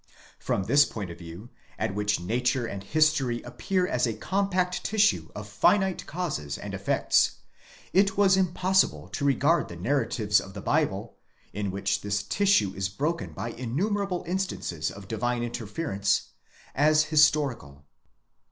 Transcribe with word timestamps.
From 0.39 0.63
this 0.63 0.83
point 0.83 1.11
of 1.11 1.19
view, 1.19 1.51
at 1.77 1.93
which 1.93 2.19
nature 2.19 2.65
and 2.65 2.81
history 2.83 3.39
appear 3.43 3.85
as 3.85 4.07
a 4.07 4.15
compact 4.15 4.83
tissue 4.83 5.29
of 5.35 5.47
finite 5.47 6.07
causes 6.07 6.57
and 6.57 6.73
effects, 6.73 7.33
it 7.93 8.17
was 8.17 8.35
impossible 8.35 9.09
to 9.09 9.23
regard 9.23 9.67
the 9.67 9.75
narratives 9.75 10.41
of 10.41 10.55
the 10.55 10.59
Bible, 10.61 11.17
in 11.53 11.69
which 11.69 12.01
this 12.01 12.23
tissue 12.23 12.73
is 12.73 12.89
broken 12.89 13.33
by 13.33 13.51
innumerable 13.51 14.23
instances 14.25 14.89
of 14.89 15.07
divine 15.07 15.43
interference, 15.43 16.29
as 16.73 17.03
historical. 17.03 17.85